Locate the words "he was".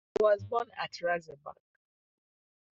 0.17-0.41